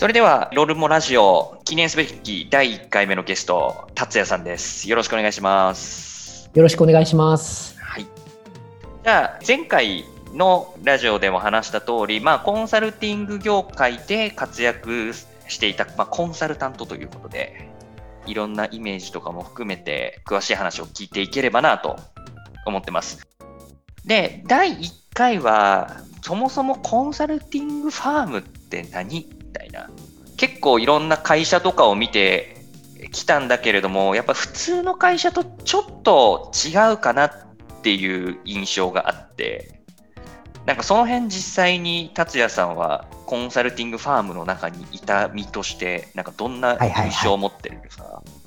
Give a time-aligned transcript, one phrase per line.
[0.00, 4.88] それでは、ロールモラジオ記念すべき第1回目のゲスト、達也さんです。
[4.88, 6.50] よろしくお願いします。
[6.54, 7.78] よろしくお願いします。
[7.78, 8.06] はい。
[9.04, 15.12] じゃあ、前回のラジオでも話した通り、まあ、コンサルティング業界で活躍
[15.48, 17.68] していた、まあ、コンサルタントということで、
[18.24, 21.98] いろんなイメージとかも含めて、詳しい話を聞いていければなと
[22.64, 23.28] 思ってます。
[24.06, 29.90] で、第1回は、そもそもコンサルティングファームって何みたいな。
[30.36, 32.56] 結構いろんな会社とかを見て
[33.12, 37.32] きたんだけれども、やっぱ普通の会社とちょっと違うかなっ
[37.82, 39.82] ていう印象があって、
[40.66, 48.39] なんかその辺実際に達也さんはコンサルティングファームの中にいた身として、なんかどんな印象を持ってるんですか、はいはいはい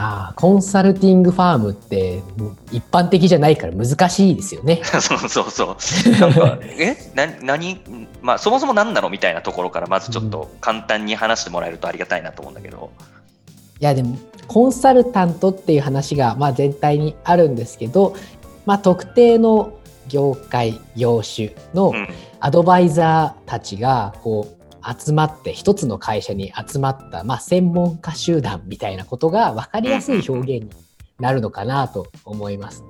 [0.00, 2.22] ああ、コンサルティングファームって
[2.70, 4.80] 一般的じゃないから難しいですよね。
[4.86, 6.10] そうそうそう。
[6.20, 6.96] なんか、 え？
[7.16, 7.80] な、何、
[8.22, 12.90] まあそもそも何なのみたいなところからまずちょっと簡単に話してもらえるとありがたいなと思うんだけど。
[13.80, 18.14] いやでも、コンサルタントっていう話がまあ全体にあるんですけど、
[18.66, 19.72] まあ特定の
[20.06, 21.92] 業界、業種の
[22.38, 30.70] アドバイザーたちがこう、集まって一つの会社に集まった、まあ、専門家集団みたいなことが分かりやすい表現に
[31.18, 32.84] なるのかなと思います。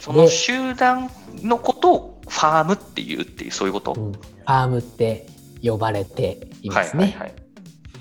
[0.00, 1.10] その集団
[1.42, 5.26] のことをファームっていうっていうそういうこと、うん、ファームって
[5.62, 7.14] 呼ばれていますね。
[7.18, 7.34] はい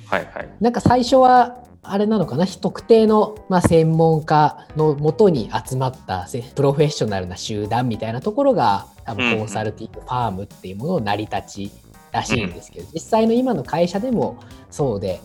[0.05, 0.33] はい、はい。
[0.33, 2.47] はい、なんか最初はあれなのかな？
[2.47, 11.71] 特定の、まあ、専門家のもとに集まったプロフェッショナルな集団みたいなところが多分コンサルティングファームっていうものの成り立ち
[12.13, 14.37] らしいんですけど、実際の今の会社でも
[14.69, 15.19] そうで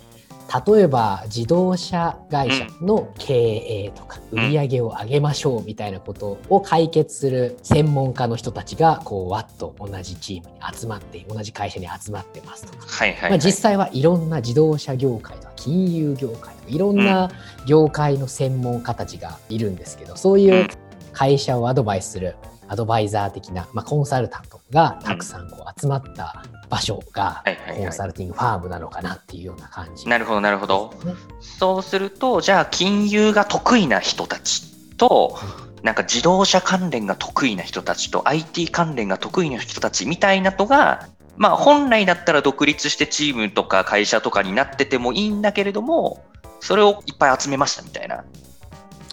[0.67, 17.31] 例えば自動車会社の経営とか売り上げを上げましょうみたいなことを解決する専門家の人たちがこうわっと同じチームに集まって同じ会社に集まってますとか、はいはいはい、まあ、実際はいろんな自動車業界とか金融業界とかいろんな
[17.67, 20.67] 業界の専門家たちがいるんですけどそういう
[21.13, 22.37] 会社をアドバイスする
[22.69, 27.45] アドバイザー的な、まあ、コンサルタントがたくさんこう集まった場所が
[27.77, 30.93] コンサルティングファームなのかなっていうような感じ、なるほどなるほど、
[31.41, 35.39] そうするとじゃあ金融が得意な人たちと、
[35.83, 46.25] なんか自動車関連が得意な人たちと IT 関連が得意な人たちみたいなのがまあ本来だったら独立してチームとか会社とかになっててもいいんだけれども
[46.61, 48.25] それをいっぱい集めましたみたいな。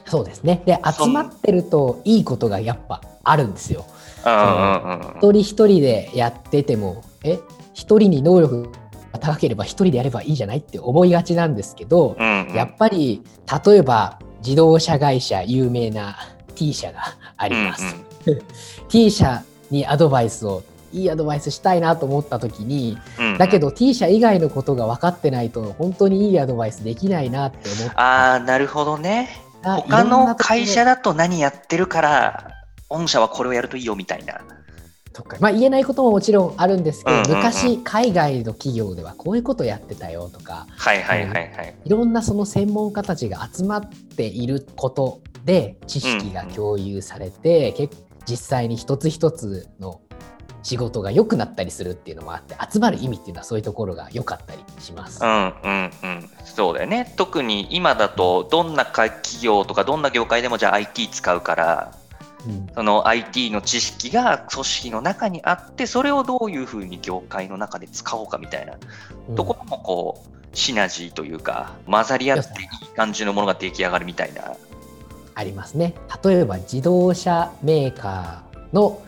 [0.07, 0.61] そうですね。
[0.65, 3.85] で集まってるといいことがやっぱあるんですよ。
[4.23, 7.39] 一人一人でやっててもえ
[7.73, 8.71] 一人に能力
[9.11, 13.23] が高ければ一人でやればいいじゃないって思いがちなんですけど、うんうん、やっぱり
[13.65, 16.15] 例えば自動車会社有名な
[16.55, 17.01] T 社が
[17.37, 17.95] あります。
[18.27, 18.41] うんうん、
[18.87, 29.29] T 社にアドバイスをいいアドバイスしたいなと思った時に、うんうん、だけど T 社以外のことが分かってないと本当にいいアドバイスできないなって思ってああなるほどね。
[29.63, 32.51] 他の会社だと何やってるから
[32.87, 34.41] 御社はこれをやるといいよみたいな。
[35.15, 47.89] とかまあ、言えないことももちろんあるんですけど、うんうんうん、昔海外の企業ではこういうことやってたよとか、はいはいはいはい、いろんなその専門家たちが集まっていることで知識が共有されて、うんうん、
[48.25, 50.01] 実際に一つ一つの
[50.63, 55.23] 仕事が良くなったりするっていうのもあって集まる意味っていうのはそういうところが良かったりします。
[55.23, 57.13] うんうんうん、そうだよね。
[57.15, 61.95] 特に今だとどんな企業とかどんな業界でもじゃあ IT 使うから
[62.73, 68.77] その IT の知識が組織の中にあってそれをどういうふうに業界の中で使おうかみたいな
[69.35, 74.55] ところもこう、シナジーというか混ざり合っていい感じのものが出来上がるみたいな。
[75.37, 75.93] ありますね。
[76.23, 79.01] 例えば自動車メーカーの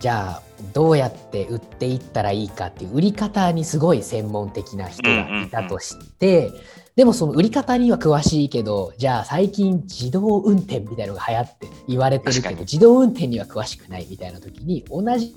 [0.00, 6.50] じゃあどうやって売っていったらいいかっていう売り方にすごい専門的な人がいたとして、
[6.98, 15.32] でもその売り方には詳しいけどじゃあ最近自動運転みたいなのが流行って言われてるけど自動運転には詳しくないみたいな時に同じ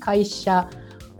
[0.00, 0.70] 会社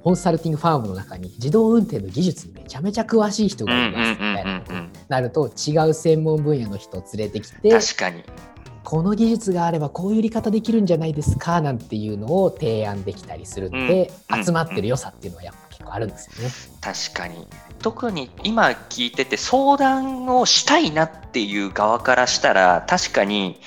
[0.02, 8.24] コンサルティングファームの中に自動運転の技術にめちゃめちゃ詳しい人がいますみたいなことになると違う専門分野の人を連れてきて確かに
[8.84, 14.10] この技術があればこういう売り方できるんじゃないですかなんていうのを提案できたりするので、
[14.44, 16.54] 集まってる良さっていうのはやっぱあるんですよね。
[16.80, 17.46] 確かに
[17.80, 23.60] 特に今聞いてて相談をしたいなっていう側からしたら確かに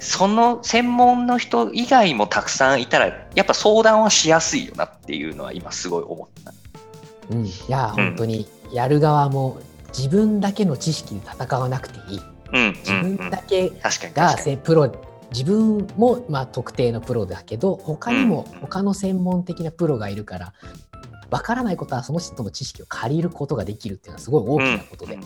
[0.00, 6.52] その専門の人以外もたくさんいたらやっぱ相談はしやすいよなっていうのは今すごい思った。
[7.30, 12.20] うん、いや、本当にやる側も自分だけの知識で戦わなくていい。
[12.50, 13.70] うん、自分だけ
[14.14, 14.90] がプロ
[15.32, 20.52] 自分もまあ特定のプロだけど他にも他の専門的なプロがいるから
[21.30, 25.22] 分からないことはその人の知識を借りることができるっていうのはすごい大きなことで、うん。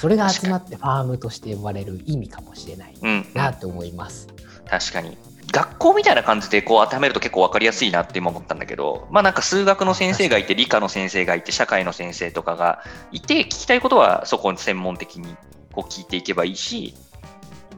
[0.00, 2.94] それが集まってファームとして呼ばれる意味かもしれない。
[3.02, 4.28] うん、なって思います。
[4.68, 5.18] 確かに。
[5.52, 15.36] 学校みたいな感じでこう当てはめると結構分かりやすいなって今思ったんだけど、まあなんか数学の先生がいて、理科の先生がいて、社会の先生とかがいて、聞きたいことはそこに専門的に
[15.72, 16.94] こう聞いていけばいいし、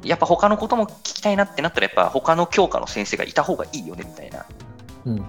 [0.04, 4.44] やっぱ他のことも聞きたいなってなったら、やっぱ他の教科の先生がいた方がいいよねみたいな、
[5.06, 5.22] うん、い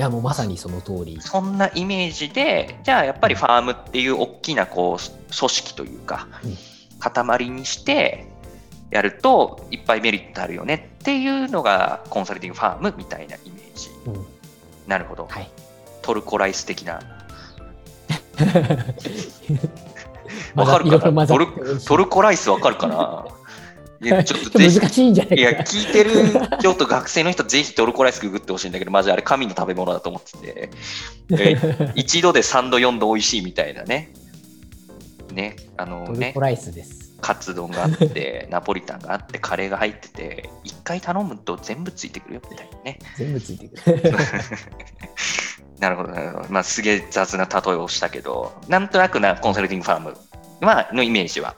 [0.00, 1.18] やもうまさにその通り。
[1.20, 5.02] そんなイメージで、じゃあやっぱりファームっていう大きなこう
[5.36, 6.56] 組織というかうん、
[6.98, 8.26] 塊にして
[8.90, 13.90] やるといっぱいメリットあるよねっていうのがコンサルティングファームみたいなイメージ。
[14.06, 14.26] うん
[14.90, 15.28] なるほど。
[15.30, 15.48] はい、
[16.02, 16.94] トルコライス的な。
[20.56, 21.26] わかるかな？
[21.28, 23.24] トルコライスわかるかな？
[24.02, 25.52] いやちょっと 難しいんじゃないいや。
[25.62, 30.70] 聞いてるちょっと学生の人、ぜひトルコライスググってほしいんだけど、マジあれ、神の食べ物だと思ってて、
[31.32, 31.56] え
[31.94, 34.12] 一度で3度、4度美味しいみたいなね。
[35.32, 37.10] ね、あのねトルコ、ライスです。
[37.20, 42.98] カツ丼があって、ナポリタンがあって、カレーが入ってて、一回頼むと全部ついてくるよみたいなね。
[43.18, 44.12] 全部ついてくる。
[45.78, 46.46] なるほど、なるほど。
[46.50, 50.16] まあ、すげえ雑な例えをしたけど、なんとなくなコンサルティングファーム
[50.60, 51.54] はのイメージは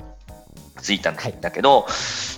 [0.81, 1.87] ついたんだけど、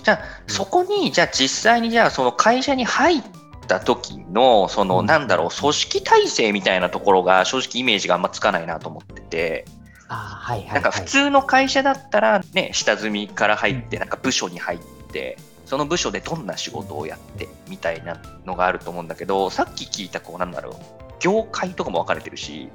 [0.05, 3.23] じゃあ、そこに、じゃあ実際に、じゃあその会社に入っ
[3.67, 5.07] た時の、その、うん。
[5.07, 9.65] なんだろう、組織体制みたいなところが、正直イメージがあんまつかないなと思ってて、
[10.07, 10.73] あーはいはい、はい。
[10.75, 14.79] なんか普通の会社だったら、ね、下積みから入って、なんか部署に入っ
[15.11, 20.75] て、その部署でどんな仕事をやってみたいなのがあると思うんだけど、さっき聞いた、こう、なんだろう、
[21.19, 22.69] 業界とかも分かれてるし、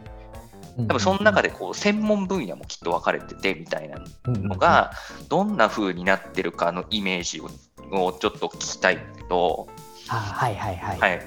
[0.77, 4.93] 多分その中でこう専門分野もきっと分かれててみたいなのが、
[5.29, 7.51] どんな風になってるかのイメージを
[7.93, 9.69] をちょっと聞きたいんだけど、
[10.09, 11.21] あはいはいはい、はい。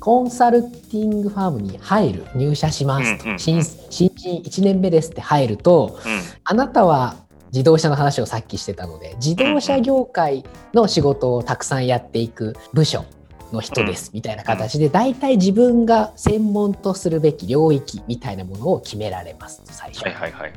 [0.00, 3.38] コンサルティングファームに入る入社しますと、うんうんうん。
[3.38, 6.22] 新新人1年目ですって入るとうん。
[6.44, 7.16] あなたは
[7.52, 13.04] 自動車の話をさっきしてたので自動車業界の仕事をたくさんやっていく部署
[13.52, 20.02] の人ですみたいな形で大体自分が専門とするべき領域みたいなものを決められますと最初。
[20.04, 20.52] はいはいはい。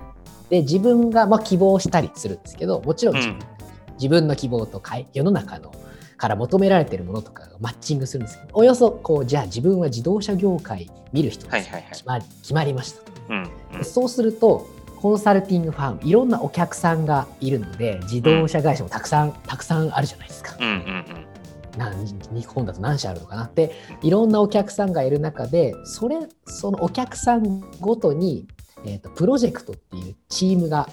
[0.49, 3.53] で自分がまあ希望したりするんですけどもちろん自分,、うん
[3.93, 4.81] 自分の希望と
[5.13, 5.71] 世の中の
[6.17, 13.49] から求められているものとかがマッチングするんですけどおよそこうじゃあ自分は自動車業界見る人です、はいはいはい決まり決まりましたとうん。
[13.77, 14.67] うんそうすると
[15.03, 20.55] コンサルティングファームいろんなお客さんがいるので自動車会社もたくさん、たくさんあるじゃないですか。
[20.57, 21.32] うんうん何
[21.75, 23.71] 日本だと何社あるのかなって
[24.01, 28.47] いろんなお客さんがいる中でそれそのお客さんごとに、
[28.85, 30.89] えー、とプロジェクトっていうチームが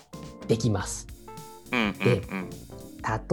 [0.49, 1.07] できます。
[1.73, 1.81] うん。
[1.81, 2.51] うんうんうん。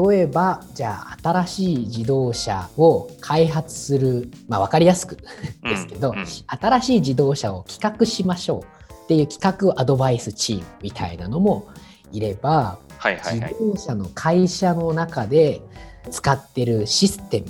[0.10, 5.18] 例えばじゃあ新しい自動車を開発する、まあ、分かりやすく
[5.64, 11.68] ですけど、うんうん新しい自動車を企画しましょうっていう企画アドバイスチームみたいなのも
[12.12, 13.54] いれば、はいはいはい。
[13.54, 15.62] 自動車の会社の中で
[16.08, 17.48] 使ってるシステム。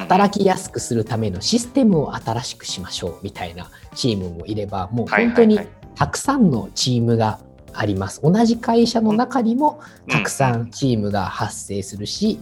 [0.00, 5.60] 働きやすくするためのシステムを新しくしましょうみたいなチームもいればもう本当に
[5.94, 7.38] たくさんのチームが
[7.72, 8.20] あります。
[8.22, 12.40] 同じ会社の中にもたくさんチームが発生するし。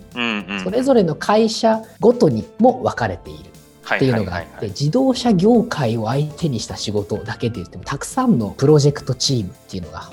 [0.64, 3.50] それぞれの会社ごとにも分かれている
[3.82, 10.08] はっていうのがあって、自動車業界を相手にした仕事だけで言ってもたくさんのプロジェクトチームっていうのが。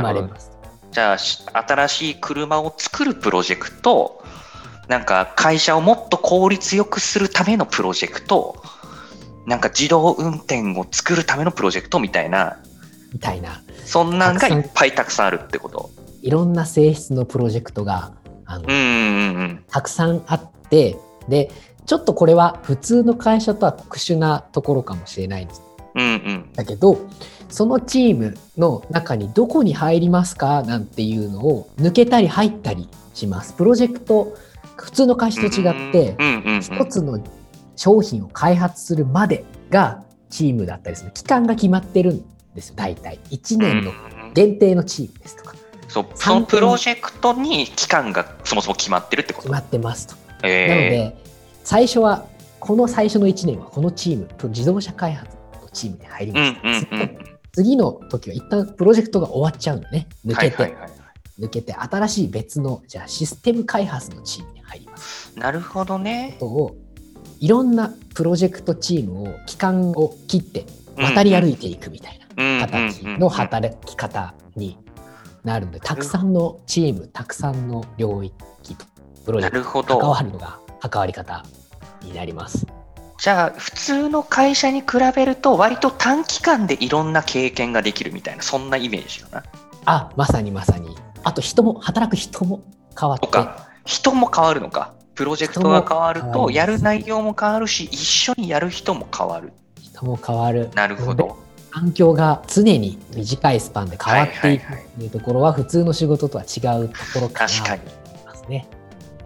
[0.00, 0.49] 生まれます。
[0.92, 4.24] じゃあし新しい車を作るプロジェクト、
[4.88, 8.62] なんか会社をもっと効率よくするためのプロジェクト、
[9.46, 12.58] なんか自動運転を作るためのプロジェクトみたいな、
[13.12, 13.62] みたいな。
[13.84, 15.90] そんなんがいっぱいたくさんあるってこと。
[16.22, 18.12] いろんな性質のプロジェクトが
[18.44, 19.64] あの、うんうんうん。
[19.68, 20.96] たくさんあって
[21.28, 21.50] で
[21.86, 25.62] ちょっとこれは普通の会社とは特殊なところかもしれないんです
[25.94, 26.04] うん。
[26.04, 26.52] うんうん。
[26.54, 27.08] だけど
[27.48, 30.62] そのチームの中にどこに入りますか？
[30.62, 33.54] なんていうのを抜けたり入ったりします。
[33.54, 34.36] プロジェクト
[34.76, 36.16] 普通の会社と違って。
[36.60, 37.18] 一つの
[37.76, 43.94] 商品を開発するまでがチームだったりする期間が決まってるんですよ大体1年のう
[44.28, 45.54] ん限定のチームですとか
[45.88, 49.48] そうそのプロジェクトに期間がそもそも決まってるってこと？
[49.48, 50.14] 決まってますと。
[50.14, 51.16] なのえで
[51.64, 52.26] 最初は
[52.58, 55.39] この最初の1年はこのチーム自動車開発の
[55.72, 57.18] チームに入りーます、うんうんうん。
[57.52, 61.00] 次の時は一旦プロジェクトが終わっちゃうのね抜けて、はいはいはい
[61.40, 66.36] 抜けて新しい別のじゃあシステム開発のチームに入りますなるほどね。
[66.38, 66.76] とを
[67.38, 74.76] いろんなプロジェクトチームを期間を切って渡り歩いていくみたいな形の働き方に
[75.42, 78.34] なるのでたくさんのチームたくさんの領域
[79.24, 79.98] プロジなェクトるほど。
[79.98, 81.46] 関わるのが関わり方
[82.02, 82.66] になります。
[83.20, 89.44] じゃあ、普通の会社に比べると、割と短期間でいろんな経験ができるみたいな、そんなイメージかな。
[89.84, 90.96] あ、まさにまさに。
[91.22, 92.62] あと人も、働く人も
[92.98, 93.26] 変わって。
[93.26, 94.94] とか、人も変わるのか。
[95.14, 99.52] プロジェクトが変わると、やる内容も変わるし、一緒にやる人も変わる。
[99.78, 100.70] 人も変わる。
[100.74, 101.36] なるほど。
[101.70, 107.82] 環境が常に短いスパンで変わっていくはいうところは普通の仕事とは違うところかな確かに。
[107.82, 108.66] と思いますね。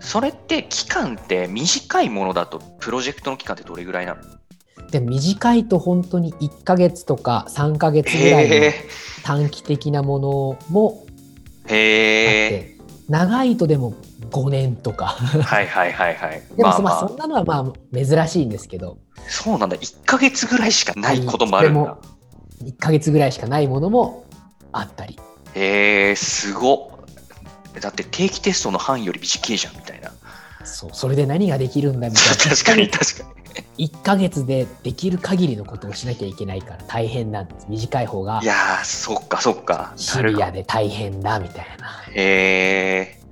[0.04, 4.22] それって期間って短いものだとプロジェクトの期間ってどれぐらいなの？
[4.90, 8.74] で短いと本当に1ヶ月とか3ヶ月ぐらいのへ
[9.24, 11.06] 短期的なものも
[11.64, 11.68] あっ。
[11.68, 12.76] て、
[13.08, 13.94] 長いとでも
[14.30, 15.06] 5年とか。
[15.06, 16.42] はいはいはいはい。
[16.54, 19.76] でも、まあまあまあそんなのはまあ珍しいんですけど、そうなんだ。
[19.76, 21.98] 1ヶ月ぐらいしかないこともあるんだでも。
[22.62, 24.26] 1ヶ月ぐらいしかないものも
[24.70, 25.18] あったり。
[25.54, 26.93] へえ、すごっ。
[27.80, 30.12] だって定期テストの範囲より短いじゃんみたいな。
[30.64, 33.24] そうそれで何ができるんだみたいな確かに確か
[33.76, 33.88] に。
[33.88, 39.92] 1ヶ月でできる限りのことをしなきゃいけないから大変なんです短い方がいやー、そっかそっか。
[39.96, 43.24] シビアで大変だみたいなへえ。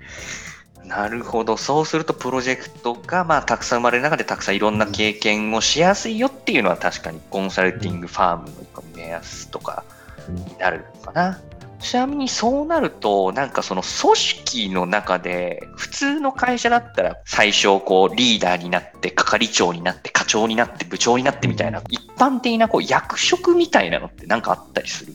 [0.84, 1.56] なるほど。
[1.56, 9.84] そうすると、プロジェクトが、まあ、たくさん生まれる中で、たくさんいろんな経験をしやすいよっていうのは、確かにコンサルティングファームの目安とか
[10.28, 11.40] になるのかな。
[11.82, 25.12] ちなみにそうなると、なんかその組織の中で、普通の会社だったら、最初、こう、リーダーになって、係長になって、課長になって、部長になってみたいな、一般的なこう役職みたいなのってなんかあったりする？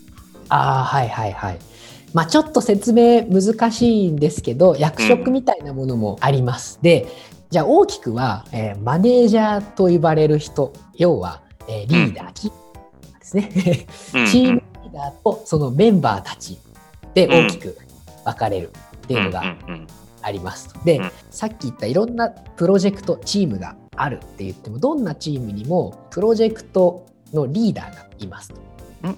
[0.50, 1.60] ああはいはいはい。
[2.14, 7.08] まあちょっと説明難しいんですけど役職みたいなものもあります、で
[7.50, 13.88] じゃあ大きくは、えーマネージャーと呼ばれる人要は、えーリーダー、チームですね。
[14.14, 14.28] うんうん。
[14.32, 16.60] チームダーとそのメンバーたち
[17.14, 17.78] で大きく
[18.26, 19.44] 分かれるっていうのが
[20.22, 20.74] あります。
[20.86, 28.56] で、うんさっき言ったいろんなプロジェクトチームがあるって言ってもどんなチームにもプロジェクトのリーダーがいますと。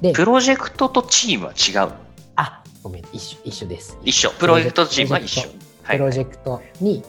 [0.02, 0.14] でん？
[0.14, 1.94] プロジェクトとチームは違う
[2.36, 3.98] あごめん一緒一緒です。
[4.04, 4.32] 一緒。
[4.32, 5.50] プロジェクトとチームは一緒。
[5.84, 5.98] はい。
[5.98, 7.04] プロジェクトに、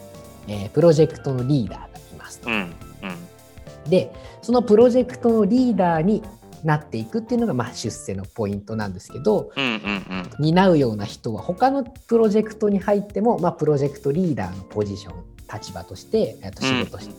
[0.47, 2.49] えープロジェクトのリーダーがいますと。
[2.49, 2.55] うん。
[2.55, 3.89] うん。
[3.89, 6.23] でそのプロジェクトのリーダーに
[6.63, 10.29] なっていくっていうのが、まあ、出世のポイントなんですけどうんうんうん。
[10.39, 17.15] 担うような人は他のプロジェクトに入っても、まあ、プロジェクトリーダーのポジション立場としてと仕事して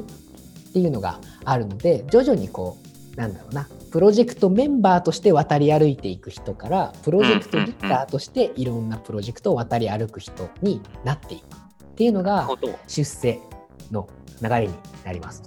[0.00, 2.76] いくっていうのがあるので徐々にこ
[3.14, 12.48] うなんだろうなプロジェクトメンバーとして渡り歩いていく人からプロジェクトリーダーとしていろんなプロジェクトを渡り歩く人になっていくっていうのが。
[12.88, 13.40] 出世
[13.92, 14.08] の
[14.42, 15.42] 流れになります。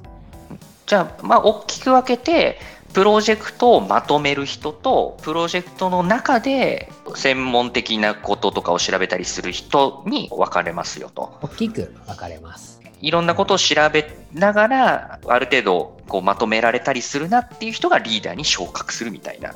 [0.85, 2.59] じゃあ、まあ、大きく分けて、
[2.93, 11.37] プロジェクトをまとめる人と、プロジェクトの中で専門的なこととかを調べたりする人に分かれますよと。
[11.41, 12.81] 大きく分かれます。
[12.99, 19.53] いろんなことを調べながら、ある程度こうまとめられたりするなっていう人がリーダーに昇格するみたいな。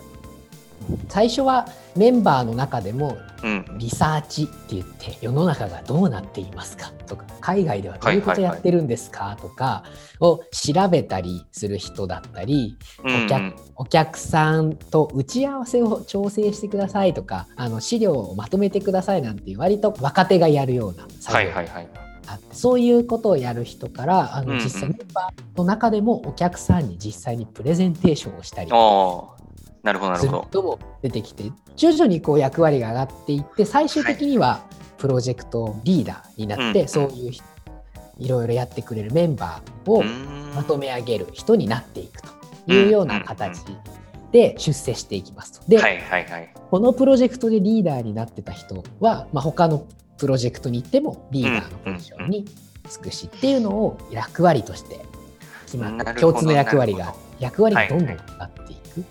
[1.09, 3.65] 最初はメンバーの中でもうん。
[3.77, 6.91] リサーチって言って世の中がどうなっていますか？
[7.07, 9.35] とか海外ではどういうことやってるんですか？
[9.41, 9.83] とか
[10.19, 21.49] を調べたりする人だったりうん、お客お客さんと打ち合わせを調整してくださいとかあの資料をまとめてくださいなんていう割と若手がやるような作業。
[21.49, 21.89] がはいはいはい。
[22.27, 29.40] あってそういうことをやる人からあの実際メンバーの中でもお客さんに実際にプレゼンテーションをしたりああ、
[29.83, 30.63] なるほどなるすほど。
[30.63, 34.63] も出てきて徐々にこう役割が上がっていって最終的には
[34.97, 37.43] プロジェクトリーダーになって、うんそういう人
[38.17, 40.03] いろいろやってくれるメンバーを
[40.55, 43.63] まとめ上げる人になっていくというような形
[44.31, 45.67] で出世していきますと。
[45.67, 46.53] で、はいはいはい。
[46.69, 52.45] このプロジェクトでリーダーになってた人は、まあ、他のプロジェクトに行ってもリーダーのポジションに
[52.87, 54.99] つくしっていうのを役割として
[55.65, 59.03] 決まってなるほど共通の役割が役割がどんどん上がっていく。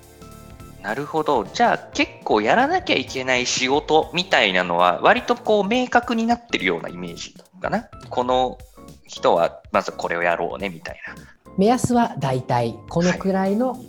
[0.83, 1.45] なるほど。
[1.45, 7.89] じゃあ結構やらなきゃいけない仕事みたいなのは割とこう明確になってるようなイメージかな。
[8.09, 8.59] この
[9.07, 11.15] 人はまずこれをやろうねみたいな。
[11.59, 13.83] 目安はだいたいこのくらいの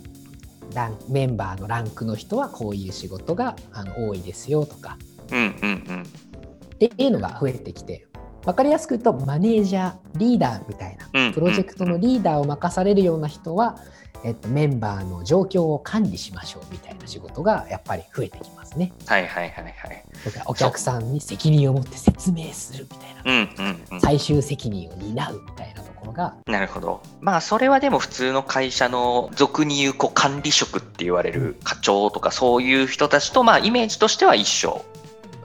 [0.74, 4.98] ラン、メンバーのランクの人はこういう仕事があの多いですよとか
[5.30, 6.02] うんうんうん。
[6.02, 8.06] っていうのが増えてきて
[8.44, 13.78] 分かりやすく言うとマネージャーリーダーみたいうんなプロジェクトのリーダーを任されるような人は、
[14.24, 18.92] えっと、メンバーの状況を管理しましょうみたいな仕事がやっぱり増えてきますね。
[19.06, 20.04] はいはいはいはい。
[20.24, 24.00] とかお客さんに責任を持って説明するみたいなうんうんうん。
[24.00, 27.02] 最終責任を担うみたいなところがなるほど。
[27.20, 34.84] まあそれはでも普通の会社の俗に言うこう管理職って言われる課長とかそういう人たちとまあイメージとしては一緒。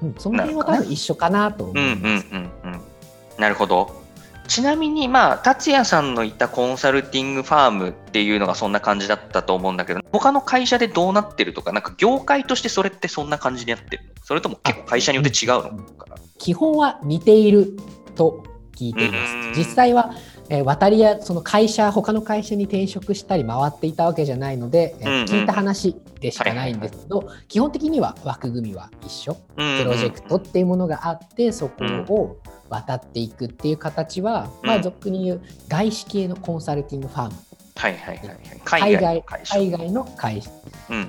[0.02, 2.28] うんその辺は多分一緒かなと思うんうんいます。
[2.32, 2.82] うんうん。
[3.38, 4.06] なるほど。
[4.48, 14.04] ちなみに、まあ、達也さんのいたコンサルティングファームっていうのがそんな感じだったと思うんだけど、他の会社でどうなってるとか、なんか業界としてそれってそんな感じになってる？
[14.06, 15.84] のそれとも結構会社によって違うの？
[15.84, 17.78] かな基本は似ている
[18.16, 19.18] と聞いていま
[19.54, 19.60] す。
[19.60, 20.14] 実際は
[20.50, 32.38] えー、渡りやその会社他の会社に転職したり回っていたわけじゃないので、えー、聞いた話でしかないんですけど、基本的には枠組みは一緒、プロジェクトっていうものがあってそこを
[32.70, 37.36] 渡っていくっていう形は、まあ俗に言う外資系のコンサルティングファーム、
[37.76, 40.50] はいはいはい、海外海外の会社、
[40.90, 41.08] うん、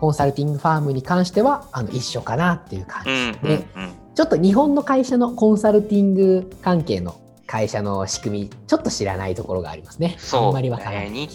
[0.00, 3.66] コンサルティングファームに関してはあの一緒かなっていう感じで、
[4.14, 10.14] ちょっと日本の会社のコンサルティング関係の会社の仕組みちょっと知らないところがありますね。
[10.18, 11.28] そう、ね、あんまりわからない。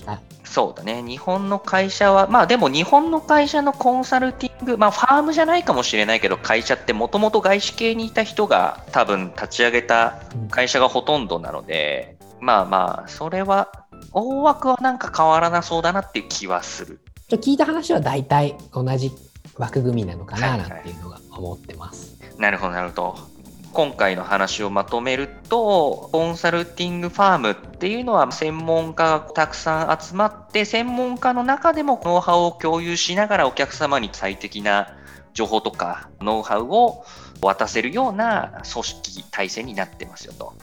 [0.46, 1.02] そうだね。
[1.02, 13.72] 日本の会社は、まあでも日本の会社のコンサルティング、まあファームじゃないかもしれないけど、会社ってもともと外資系にいた人が多分立ち上げた会社がほとんどなので、うん、まあまあ、それは、
[14.12, 17.00] 大枠はなんか変わらなそうだなっていう気はする。
[17.32, 19.12] 聞いた話は大体同じ
[19.58, 22.16] 枠組みなのかななんていうのが思ってます。
[22.20, 23.33] はいはい、なるほど、なるほど。
[23.74, 34.96] 今回の話をまとめるとコンサルティングファームっていうのは専門家がたくさん集まって専門家の中でもノウハウを共有しながらお客様に最適な
[35.34, 37.04] 情報とかノウハウを
[37.42, 40.54] 渡せるような組織体制になってますよと。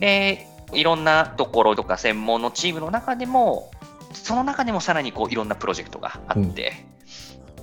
[0.00, 3.70] でいろんなところとか専門のチームの中でも
[4.12, 6.84] その中でもさらにこういろんなプロジェクトがあって、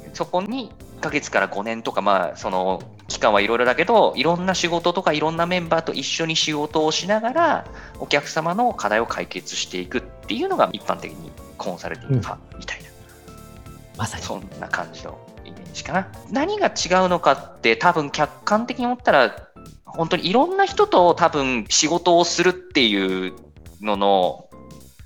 [0.08, 7.66] うん、そこに1ヶ月から5年とかまあその期間はいろいろだけどいろんな仕事とかいろんなメンバーと一緒に仕事をしながら
[8.00, 14.24] お客様の課題を解決していくっていうのが一般的にコンサルティングファンみたいな、うん、まさに。
[14.24, 16.08] そんな感じのイメージかな。
[16.32, 16.70] 何が違
[17.06, 19.48] うのかって多分客観的に思ったら
[19.86, 23.34] 本当にいろんな人と多分仕事をするっていう
[23.82, 24.50] のの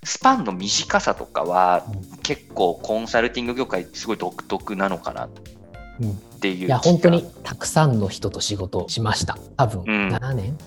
[0.04, 1.86] スパンの短さとかは
[2.24, 5.30] 結構コンサルティング業界すごい独特なのかな
[6.42, 9.38] っていう、うん、いや本当にたくさんの人と仕事しました。
[9.58, 10.58] 多分7年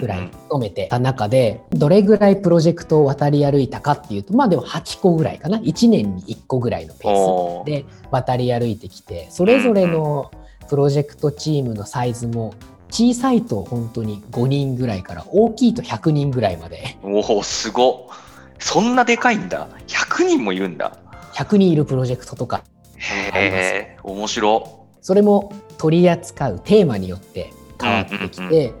[0.00, 5.58] ぐらい勤めてた中で、どれぐらいプロジェクトを渡り歩いたかっていうとまあでも8個ぐらいかな。
[5.58, 10.30] 1年に1個ぐらいのペースで渡り歩いてきてそれぞれの
[10.70, 12.54] プロジェクトチームのサイズも
[12.90, 16.96] 小さいと本当に5人ぐらいから大きいと100人ぐらいまで。
[17.02, 18.10] おおすご
[18.58, 19.68] そんなでかいんだ。
[19.86, 20.96] 100人もいるんだ。
[21.34, 22.64] 100人いるプロジェクトとか
[22.96, 24.77] へえ面白
[25.08, 28.74] それも取り扱うテーマによって変わってきて、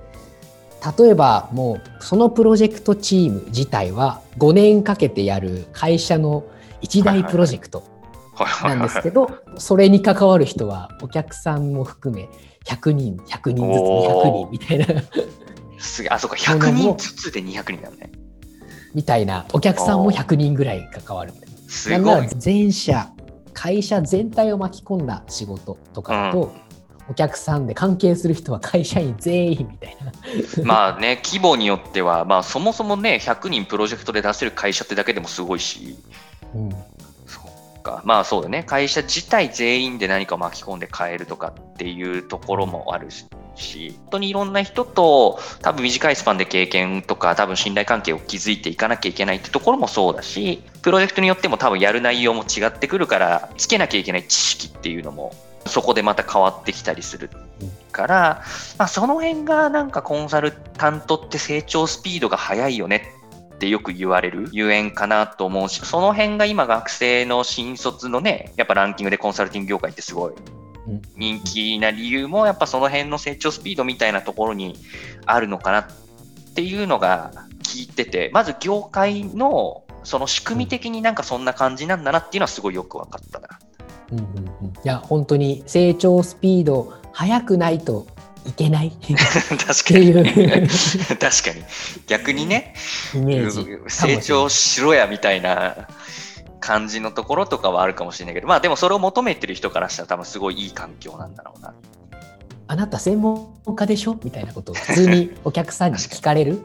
[0.98, 6.44] 例えばもうそのプロジェクトチーム自体は5年かけてやる会社の
[6.82, 7.82] 一大プロジェクト
[8.62, 12.28] なんですけどそれに関わる人はお客さんも含め
[12.66, 15.02] 100人100人ずつ200人みたいな。
[15.78, 18.12] すげあそこ100人ずつで200人だね。
[18.92, 19.46] みたいな。
[19.54, 21.32] お客さんも100人ぐらい関わる
[21.68, 22.28] すごい。
[22.28, 23.10] 全社
[23.58, 30.12] 会社全体を巻き込んだ仕事とかと、うん、お客さんで関係する人は会社員全員みたいな。
[30.64, 35.98] まあね 規模によっては、まあ、そもそもね100人プロジェクトで出せる会社ってだけでもすごいし、
[36.54, 36.70] うん、
[37.26, 38.00] そっか。
[38.04, 38.62] まあそうだね。
[38.62, 43.26] 会社自体全員で何か巻き込んで変えるとかっていうところもあるし
[43.60, 55.34] し、本当にいろんな人と多分短いスパンで経験とか多分信頼関係を築いていかなきゃいけないってところもそうだし、プロジェクトによっても多分やる内容も違ってくるから、つけなきゃいけない知識っていうのも
[55.66, 57.30] そこでまた変わってきたりする
[57.92, 58.42] から、
[58.78, 63.14] まあ、その辺がなんかコンサルタントって成長スピードが速いよね
[63.54, 70.32] ってよく言われるゆえんかなと思うし、その辺が今学生の新卒のね、やっぱランキングでコンサルティング業界ってすごい
[71.16, 74.76] 人気な理由もやっぱその辺の成長スピードみたいなところに
[75.26, 75.86] あるのかなっ
[76.54, 83.48] ていうのが聞いててまず業界のその仕組み的になんかそんな感じなんだなっていうのはすごいよく分かったな。
[84.12, 88.06] うんうんうん、いや本当に成長スピード速くないと
[88.46, 88.92] いけない。
[89.66, 90.14] 確かに。
[90.14, 91.64] 確かに。
[92.06, 92.74] 逆にね。
[93.88, 95.88] 成長しろやみたいな
[96.60, 101.74] 感じのところとかはあるかもしれないけど、まあでもそれを求めてる人からしたら多分すごいいい環境なんだろうな。
[102.70, 106.62] あなた専門家でしょみたいなことを普通にお客さんに聞かれる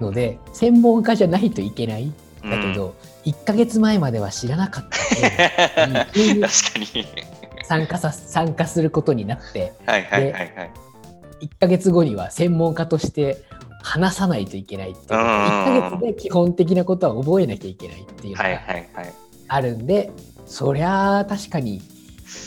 [0.00, 2.12] ので、うん、専門家じゃないといけない
[2.44, 2.94] だけど、
[3.26, 4.96] うん、1か月前までは知らなかった
[6.06, 7.06] 確かに。
[7.64, 10.52] 参加さ参加することになってはいはいはい、はい、
[11.42, 13.44] 1か月後には専門家として
[13.82, 19.14] 話さないといけないっていう1か月で基本的なことは覚えなきゃいけないっていうのが、はいはいはい
[19.52, 20.10] あるんで
[20.46, 21.82] そりゃ確かに、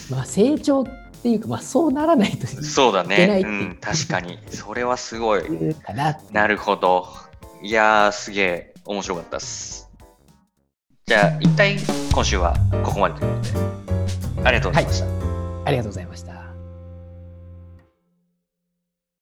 [0.10, 0.86] まあ、成長っ
[1.22, 3.48] ていうか、まあ、そうならないとそうだね、う。
[3.48, 4.40] ん、確かに。
[4.50, 5.44] それはすごい。
[6.32, 7.08] なるほど。
[7.62, 9.90] いやー、すげえ、面白かったっす。
[11.06, 11.78] じゃあ、一体
[12.14, 13.44] 今週はここまでというこ
[14.36, 15.06] とで、ありがとうございました。
[15.66, 16.33] ありがとうございました。